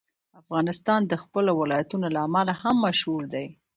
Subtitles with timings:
[0.41, 3.45] افغانستان د خپلو ولایتونو له امله هم مشهور دی.